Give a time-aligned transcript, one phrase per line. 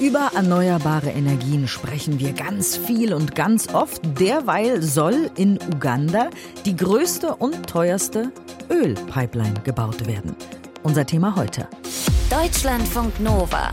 [0.00, 4.02] Über erneuerbare Energien sprechen wir ganz viel und ganz oft.
[4.18, 6.30] Derweil soll in Uganda
[6.64, 8.32] die größte und teuerste
[8.70, 10.34] Ölpipeline gebaut werden.
[10.82, 11.68] Unser Thema heute.
[12.28, 13.72] Deutschlandfunk Nova.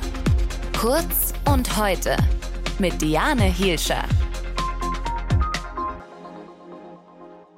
[0.79, 2.15] Kurz und heute.
[2.77, 4.03] Mit Diane Hielscher.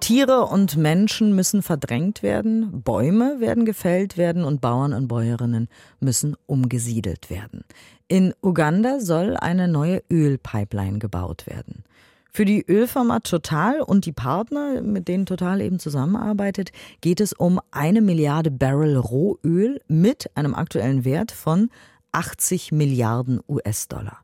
[0.03, 5.69] Tiere und Menschen müssen verdrängt werden, Bäume werden gefällt werden und Bauern und Bäuerinnen
[6.01, 7.63] müssen umgesiedelt werden.
[8.09, 11.85] In Uganda soll eine neue Ölpipeline gebaut werden.
[12.33, 17.61] Für die Ölfirma Total und die Partner, mit denen Total eben zusammenarbeitet, geht es um
[17.71, 21.69] eine Milliarde Barrel Rohöl mit einem aktuellen Wert von
[22.11, 24.17] 80 Milliarden US-Dollar.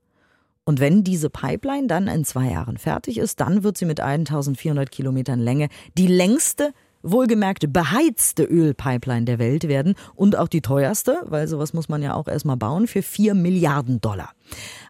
[0.70, 4.91] Und wenn diese Pipeline dann in zwei Jahren fertig ist, dann wird sie mit 1400
[4.91, 11.48] Kilometern Länge die längste wohlgemerkt beheizte Ölpipeline der Welt werden und auch die teuerste, weil
[11.48, 14.31] sowas muss man ja auch erstmal bauen, für 4 Milliarden Dollar.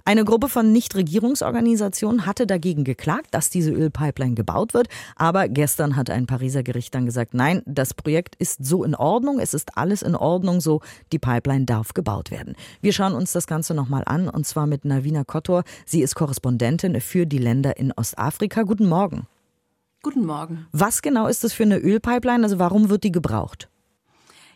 [0.05, 6.09] Eine Gruppe von Nichtregierungsorganisationen hatte dagegen geklagt, dass diese Ölpipeline gebaut wird, aber gestern hat
[6.09, 10.01] ein Pariser Gericht dann gesagt, nein, das Projekt ist so in Ordnung, es ist alles
[10.01, 10.81] in Ordnung so,
[11.11, 12.55] die Pipeline darf gebaut werden.
[12.81, 15.63] Wir schauen uns das Ganze nochmal an und zwar mit Navina Kottor.
[15.85, 18.63] Sie ist Korrespondentin für die Länder in Ostafrika.
[18.63, 19.27] Guten Morgen.
[20.01, 20.65] Guten Morgen.
[20.71, 22.43] Was genau ist das für eine Ölpipeline?
[22.43, 23.67] Also warum wird die gebraucht?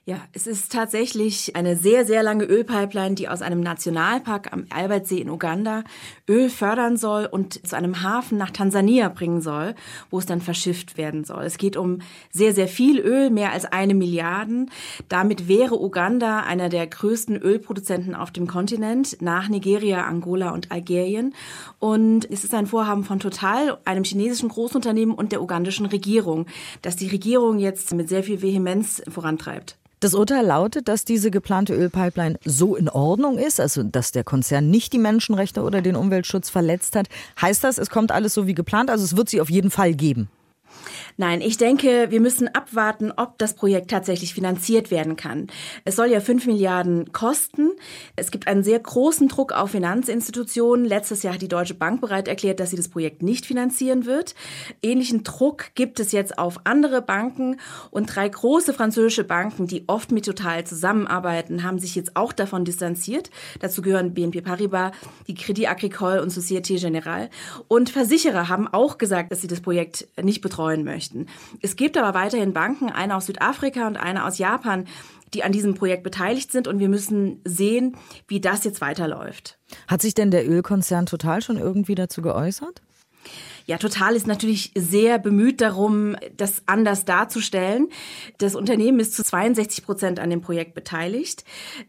[0.06, 5.20] Ja, es ist tatsächlich eine sehr, sehr lange Ölpipeline, die aus einem Nationalpark am Albertsee
[5.20, 5.86] in Uganda
[6.28, 9.76] Öl fördern soll und zu einem Hafen nach Tansania bringen soll,
[10.10, 11.46] wo es dann verschifft werden soll.
[11.46, 12.00] Es geht um
[12.32, 14.66] sehr, sehr viel Öl, mehr als eine Milliarde.
[15.08, 21.34] Damit wäre Uganda einer der größten Ölproduzenten auf dem Kontinent, nach Nigeria, Angola und Algerien.
[21.80, 26.48] Und es ist ein Vorhaben von Total, einem chinesischen Großunternehmen und der ugandischen Regierung,
[26.82, 29.78] das die Regierung jetzt mit sehr viel Vehemenz vorantreibt.
[30.04, 34.70] Das Urteil lautet, dass diese geplante Ölpipeline so in Ordnung ist, also dass der Konzern
[34.70, 37.08] nicht die Menschenrechte oder den Umweltschutz verletzt hat.
[37.42, 38.90] Heißt das, es kommt alles so wie geplant?
[38.90, 40.28] Also es wird sie auf jeden Fall geben.
[41.18, 45.48] Nein, ich denke, wir müssen abwarten, ob das Projekt tatsächlich finanziert werden kann.
[45.86, 47.72] Es soll ja fünf Milliarden kosten.
[48.16, 50.86] Es gibt einen sehr großen Druck auf Finanzinstitutionen.
[50.86, 54.34] Letztes Jahr hat die Deutsche Bank bereit erklärt, dass sie das Projekt nicht finanzieren wird.
[54.82, 57.58] Ähnlichen Druck gibt es jetzt auf andere Banken
[57.92, 62.66] und drei große französische Banken, die oft mit Total zusammenarbeiten, haben sich jetzt auch davon
[62.66, 63.30] distanziert.
[63.60, 64.94] Dazu gehören BNP Paribas,
[65.28, 67.30] die Crédit Agricole und Société Générale.
[67.68, 71.28] Und Versicherer haben auch gesagt, dass sie das Projekt nicht betreuen möchten.
[71.62, 74.86] Es gibt aber weiterhin Banken, eine aus Südafrika und eine aus Japan,
[75.34, 77.98] die an diesem Projekt beteiligt sind und wir müssen sehen,
[78.28, 79.58] wie das jetzt weiterläuft.
[79.88, 82.82] Hat sich denn der Ölkonzern total schon irgendwie dazu geäußert?
[83.66, 87.88] Ja, Total ist natürlich sehr bemüht darum, das anders darzustellen.
[88.38, 91.46] Das Unternehmen ist zu 62 Prozent an dem Projekt beteiligt.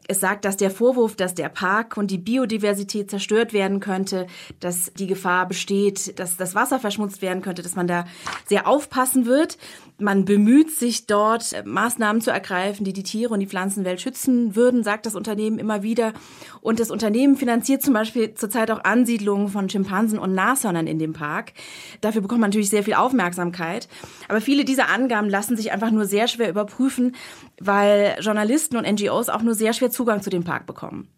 [0.06, 4.26] Es sagt, dass der Vorwurf, dass der Park und die Biodiversität zerstört werden könnte,
[4.60, 8.04] dass die Gefahr besteht, dass das Wasser verschmutzt werden könnte, dass man da
[8.46, 9.58] sehr aufpassen wird.
[9.98, 14.56] Man bemüht sich dort, äh, Maßnahmen zu ergreifen, die die Tiere und die Pflanzenwelt schützen
[14.56, 16.12] würden, sagt das Unternehmen immer wieder.
[16.60, 21.12] Und das Unternehmen finanziert zum Beispiel zurzeit auch Ansiedlungen von Schimpansen und Nashörnern in dem
[21.12, 21.52] Park.
[22.00, 23.88] Dafür bekommt man natürlich sehr viel Aufmerksamkeit.
[24.28, 27.14] Aber viele dieser Angaben lassen sich einfach nur sehr schwer überprüfen,
[27.60, 31.08] weil Journalisten und NGOs auch nur sehr schwer Zugang zu dem Park bekommen.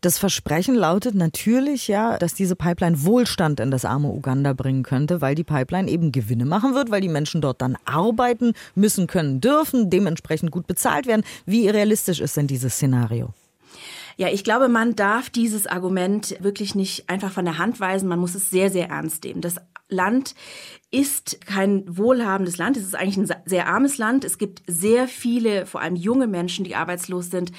[0.00, 5.20] Das Versprechen lautet natürlich ja, dass diese Pipeline Wohlstand in das arme Uganda bringen könnte,
[5.20, 9.40] weil die Pipeline eben Gewinne machen wird, weil die Menschen dort dann arbeiten müssen, können,
[9.40, 11.24] dürfen, dementsprechend gut bezahlt werden.
[11.46, 13.34] Wie realistisch ist denn dieses Szenario?
[14.16, 18.08] Ja, ich glaube, man darf dieses Argument wirklich nicht einfach von der Hand weisen.
[18.08, 19.40] Man muss es sehr, sehr ernst nehmen.
[19.40, 19.56] Das
[19.88, 20.34] Land
[20.90, 22.78] ist kein wohlhabendes Land.
[22.78, 24.24] Es ist eigentlich ein sehr armes Land.
[24.24, 27.52] Es gibt sehr viele, vor allem junge Menschen, die arbeitslos sind,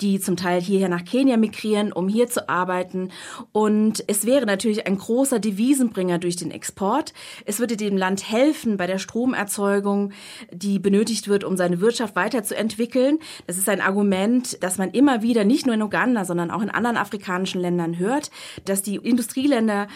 [0.00, 3.10] die zum Teil hierher nach Kenia migrieren, um hier zu arbeiten.
[3.50, 7.12] Und es wäre natürlich ein großer Devisenbringer durch den Export.
[7.44, 10.12] Es würde dem Land helfen bei der Stromerzeugung,
[10.52, 13.18] die benötigt wird, um seine Wirtschaft weiterzuentwickeln.
[13.48, 16.70] Das ist ein Argument, das man immer wieder nicht nur in Uganda, sondern auch in
[16.70, 18.30] anderen afrikanischen Ländern hört,
[18.64, 19.88] dass die Industrieländer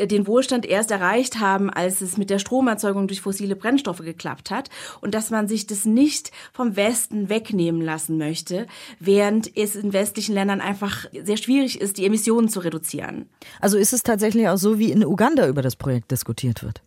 [0.00, 4.68] den Wohlstand erst erreicht haben, als es mit der Stromerzeugung durch fossile Brennstoffe geklappt hat
[5.00, 8.66] und dass man sich das nicht vom Westen wegnehmen lassen möchte,
[8.98, 13.28] während es in westlichen Ländern einfach sehr schwierig ist, die Emissionen zu reduzieren.
[13.60, 16.82] Also ist es tatsächlich auch so, wie in Uganda über das Projekt diskutiert wird?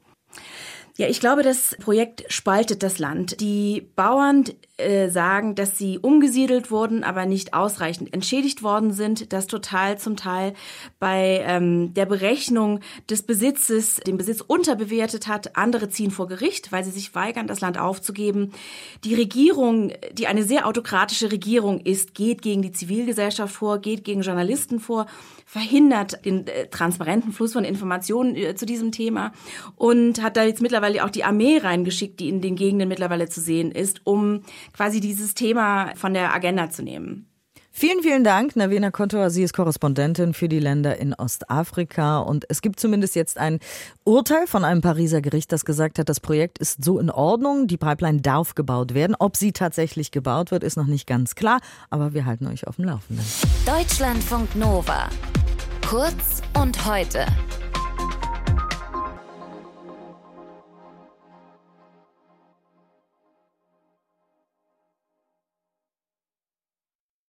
[0.98, 3.39] Ja, ich glaube, das Projekt spaltet das Land.
[3.39, 4.45] Die Bauern
[4.78, 10.16] äh, sagen, dass sie umgesiedelt wurden, aber nicht ausreichend entschädigt worden sind, dass total zum
[10.16, 10.54] Teil
[11.00, 15.58] bei ähm, der Berechnung des Besitzes den Besitz unterbewertet hat.
[15.58, 18.52] Andere ziehen vor Gericht, weil sie sich weigern, das Land aufzugeben.
[19.04, 24.22] Die Regierung, die eine sehr autokratische Regierung ist, geht gegen die Zivilgesellschaft vor, geht gegen
[24.22, 25.08] Journalisten vor,
[25.46, 29.32] verhindert den äh, transparenten Fluss von Informationen äh, zu diesem Thema
[29.76, 33.40] und hat da jetzt mittlerweile auch die Armee reingeschickt, die in den Gegenden mittlerweile zu
[33.40, 34.42] sehen ist, um
[34.74, 37.28] quasi dieses Thema von der Agenda zu nehmen.
[37.80, 39.30] Vielen, vielen Dank, Navena Kontor.
[39.30, 42.18] Sie ist Korrespondentin für die Länder in Ostafrika.
[42.18, 43.60] Und es gibt zumindest jetzt ein
[44.04, 47.68] Urteil von einem Pariser Gericht, das gesagt hat, das Projekt ist so in Ordnung.
[47.68, 49.16] Die Pipeline darf gebaut werden.
[49.19, 51.60] Ob sie tatsächlich gebaut wird, ist noch nicht ganz klar.
[51.92, 53.24] Aber wir halten euch auf dem Laufenden.
[53.68, 55.10] Deutschlandfunk Nova.
[55.88, 57.28] Kurz und heute.